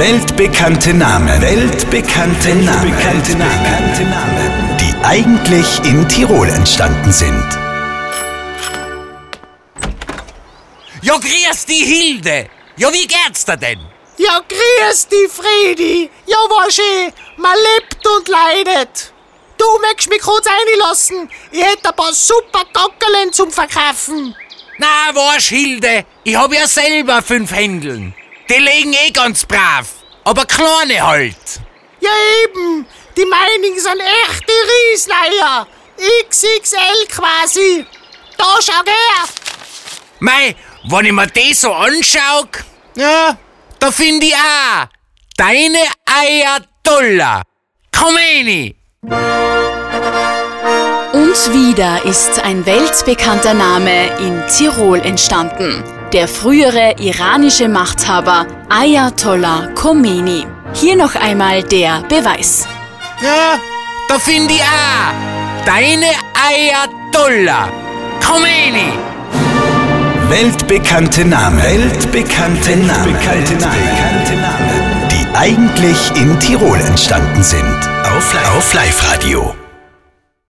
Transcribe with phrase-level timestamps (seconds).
[0.00, 1.42] Weltbekannte Namen.
[1.42, 2.84] Weltbekannte Namen.
[2.84, 3.32] Weltbekannte
[4.04, 4.76] Namen.
[4.80, 7.46] Die eigentlich in Tirol entstanden sind.
[11.02, 12.48] Ja, grüß die Hilde.
[12.78, 13.80] Ja, wie geht's dir denn?
[14.16, 16.08] Ja, grüß die Fredi.
[16.24, 17.12] Ja, war schön.
[17.36, 19.12] Man lebt und leidet.
[19.58, 21.28] Du möchtest mich kurz einlassen.
[21.52, 24.34] Ich hätte ein paar super Gockerlen zum Verkaufen.
[24.78, 26.06] Na, war's, Hilde.
[26.24, 28.14] Ich hab ja selber fünf Händeln.
[28.50, 29.86] Die legen eh ganz brav.
[30.24, 31.36] Aber kleine halt.
[32.00, 32.10] Ja,
[32.42, 32.84] eben.
[33.16, 34.52] Die meinigen sind echte
[34.92, 35.68] Riesleier.
[36.28, 37.86] XXL quasi.
[38.36, 39.28] Da, schau her.
[40.18, 40.56] Mei,
[40.88, 42.44] wenn ich mir das so anschau,
[42.96, 43.38] ja,
[43.78, 44.88] da find ich auch
[45.36, 47.42] deine Eier toller.
[47.96, 48.74] Komm rein.
[51.12, 55.99] Und wieder ist ein weltbekannter Name in Tirol entstanden.
[56.12, 60.44] Der frühere iranische Machthaber Ayatollah Khomeini.
[60.74, 62.66] Hier noch einmal der Beweis.
[63.22, 63.58] Ja,
[64.08, 66.06] da find ich auch deine
[67.12, 67.68] toller.
[68.24, 68.92] Khomeini.
[70.28, 71.62] Weltbekannte Namen.
[71.62, 73.04] Weltbekannte Namen.
[73.06, 75.08] Weltbekannte Namen.
[75.10, 77.78] Die eigentlich in Tirol entstanden sind.
[78.16, 79.54] Auf, Live- auf Live-Radio.